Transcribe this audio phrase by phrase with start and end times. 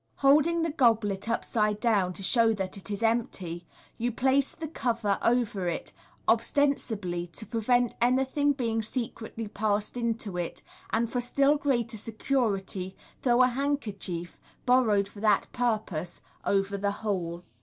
[0.15, 3.67] Holding the goblet upside down, to show that it is empty,
[3.99, 5.93] you place the cover over it,
[6.27, 13.43] ostensibly to prevent anything being secretly passed into it, and, for still greater security, throw
[13.43, 17.43] a handkerchief, borrowed for that purpose, over the whole.